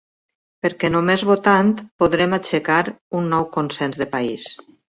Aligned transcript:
Perquè 0.65 0.89
només 0.93 1.25
votant 1.31 1.69
podrem 2.05 2.35
aixecar 2.39 2.81
un 3.21 3.31
nou 3.35 3.49
consens 3.59 4.03
de 4.05 4.13
país. 4.19 4.53